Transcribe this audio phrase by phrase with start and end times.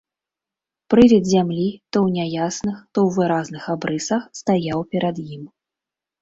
[0.93, 5.43] Прывід зямлі, то ў няясных, то ў выразных абрысах, стаяў перад ім.